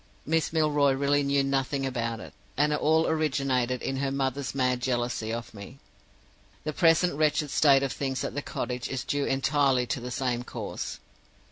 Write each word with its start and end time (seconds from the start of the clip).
Miss 0.25 0.51
Milroy 0.51 0.93
really 0.93 1.21
knew 1.21 1.43
nothing 1.43 1.85
about 1.85 2.19
it, 2.19 2.33
and 2.57 2.73
it 2.73 2.79
all 2.79 3.05
originated 3.05 3.83
in 3.83 3.97
her 3.97 4.09
mother's 4.11 4.55
mad 4.55 4.81
jealousy 4.81 5.31
of 5.31 5.53
me. 5.53 5.77
The 6.63 6.73
present 6.73 7.13
wretched 7.13 7.51
state 7.51 7.83
of 7.83 7.91
things 7.91 8.23
at 8.23 8.33
the 8.33 8.41
cottage 8.41 8.89
is 8.89 9.03
due 9.03 9.25
entirely 9.25 9.85
to 9.85 9.99
the 9.99 10.09
same 10.09 10.41
cause. 10.41 10.99